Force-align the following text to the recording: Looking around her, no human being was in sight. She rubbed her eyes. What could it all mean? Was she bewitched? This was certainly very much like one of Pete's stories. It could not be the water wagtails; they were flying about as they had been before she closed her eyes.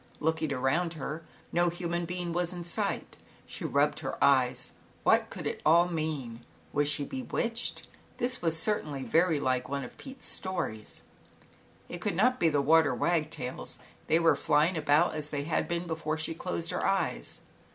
Looking 0.19 0.51
around 0.51 0.93
her, 0.93 1.23
no 1.51 1.69
human 1.69 2.05
being 2.05 2.33
was 2.33 2.51
in 2.53 2.63
sight. 2.63 3.17
She 3.45 3.65
rubbed 3.65 3.99
her 3.99 4.17
eyes. 4.19 4.71
What 5.03 5.29
could 5.29 5.45
it 5.45 5.61
all 5.63 5.87
mean? 5.89 6.43
Was 6.73 6.89
she 6.89 7.03
bewitched? 7.05 7.85
This 8.17 8.41
was 8.41 8.57
certainly 8.57 9.03
very 9.03 9.35
much 9.39 9.43
like 9.45 9.69
one 9.69 9.83
of 9.83 9.99
Pete's 9.99 10.25
stories. 10.25 11.03
It 11.87 12.01
could 12.01 12.15
not 12.15 12.39
be 12.39 12.49
the 12.49 12.63
water 12.63 12.95
wagtails; 12.95 13.77
they 14.07 14.17
were 14.17 14.35
flying 14.35 14.75
about 14.75 15.13
as 15.13 15.29
they 15.29 15.43
had 15.43 15.67
been 15.67 15.85
before 15.85 16.17
she 16.17 16.33
closed 16.33 16.71
her 16.71 16.83
eyes. 16.83 17.39